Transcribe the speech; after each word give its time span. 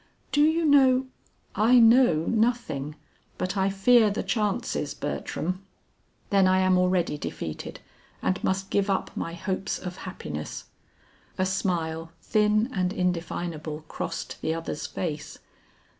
"Do 0.31 0.41
you 0.41 0.65
know" 0.65 1.05
"I 1.55 1.77
know 1.77 2.25
nothing, 2.25 2.95
but 3.37 3.55
I 3.55 3.69
fear 3.69 4.09
the 4.09 4.23
chances, 4.23 4.95
Bertram." 4.95 5.63
"Then 6.31 6.47
I 6.47 6.57
am 6.57 6.75
already 6.75 7.19
defeated 7.19 7.79
and 8.19 8.43
must 8.43 8.71
give 8.71 8.89
up 8.89 9.15
my 9.15 9.33
hopes 9.35 9.77
of 9.77 9.97
happiness." 9.97 10.63
A 11.37 11.45
smile 11.45 12.09
thin 12.19 12.67
and 12.73 12.91
indefinable 12.91 13.81
crossed 13.87 14.41
the 14.41 14.55
other's 14.55 14.87
face. 14.87 15.37